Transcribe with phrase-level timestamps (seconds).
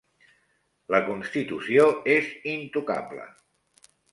[0.95, 1.85] La Constitució
[2.17, 3.29] és intocable.